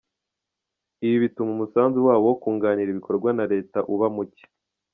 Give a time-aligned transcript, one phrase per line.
[1.05, 4.43] Ibi bituma umusanzu wabo mu kunganira ibikorwa na leta uba muke.